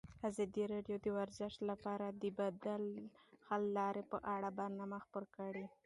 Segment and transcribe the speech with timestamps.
[0.29, 2.85] ازادي راډیو د ورزش لپاره د بدیل
[3.47, 5.65] حل لارې په اړه برنامه خپاره کړې.